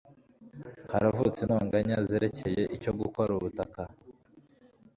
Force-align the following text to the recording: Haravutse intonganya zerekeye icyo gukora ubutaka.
Haravutse 0.91 1.39
intonganya 1.43 1.97
zerekeye 2.09 2.61
icyo 2.75 2.91
gukora 2.99 3.29
ubutaka. 3.37 3.81